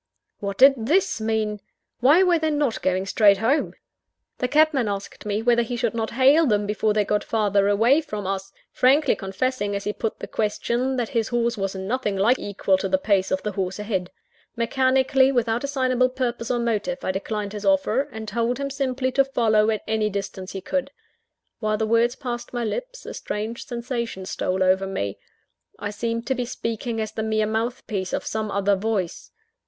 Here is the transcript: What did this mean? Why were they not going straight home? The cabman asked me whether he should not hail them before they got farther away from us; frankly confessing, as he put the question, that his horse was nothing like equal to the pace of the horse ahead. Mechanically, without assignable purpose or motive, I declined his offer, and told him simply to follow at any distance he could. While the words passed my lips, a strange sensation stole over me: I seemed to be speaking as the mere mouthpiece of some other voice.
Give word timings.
What 0.39 0.57
did 0.57 0.73
this 0.87 1.21
mean? 1.21 1.59
Why 1.99 2.23
were 2.23 2.39
they 2.39 2.49
not 2.49 2.81
going 2.81 3.05
straight 3.05 3.37
home? 3.37 3.75
The 4.39 4.47
cabman 4.47 4.87
asked 4.87 5.27
me 5.27 5.43
whether 5.43 5.61
he 5.61 5.75
should 5.75 5.93
not 5.93 6.09
hail 6.17 6.47
them 6.47 6.65
before 6.65 6.91
they 6.91 7.05
got 7.05 7.23
farther 7.23 7.67
away 7.67 8.01
from 8.01 8.25
us; 8.25 8.51
frankly 8.71 9.15
confessing, 9.15 9.75
as 9.75 9.83
he 9.83 9.93
put 9.93 10.17
the 10.17 10.25
question, 10.25 10.95
that 10.95 11.09
his 11.09 11.27
horse 11.27 11.55
was 11.55 11.75
nothing 11.75 12.17
like 12.17 12.39
equal 12.39 12.79
to 12.79 12.89
the 12.89 12.97
pace 12.97 13.29
of 13.29 13.43
the 13.43 13.51
horse 13.51 13.77
ahead. 13.77 14.09
Mechanically, 14.55 15.31
without 15.31 15.63
assignable 15.63 16.09
purpose 16.09 16.49
or 16.49 16.57
motive, 16.57 17.05
I 17.05 17.11
declined 17.11 17.53
his 17.53 17.63
offer, 17.63 18.09
and 18.11 18.27
told 18.27 18.57
him 18.57 18.71
simply 18.71 19.11
to 19.11 19.23
follow 19.23 19.69
at 19.69 19.83
any 19.87 20.09
distance 20.09 20.53
he 20.53 20.61
could. 20.61 20.89
While 21.59 21.77
the 21.77 21.85
words 21.85 22.15
passed 22.15 22.53
my 22.53 22.63
lips, 22.63 23.05
a 23.05 23.13
strange 23.13 23.67
sensation 23.67 24.25
stole 24.25 24.63
over 24.63 24.87
me: 24.87 25.19
I 25.77 25.91
seemed 25.91 26.25
to 26.25 26.33
be 26.33 26.45
speaking 26.45 26.99
as 26.99 27.11
the 27.11 27.21
mere 27.21 27.45
mouthpiece 27.45 28.13
of 28.13 28.25
some 28.25 28.49
other 28.49 28.75
voice. 28.75 29.29